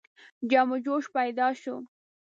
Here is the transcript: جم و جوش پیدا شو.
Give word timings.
جم 0.51 0.67
و 0.75 0.77
جوش 0.85 1.05
پیدا 1.15 1.47
شو. 1.61 1.75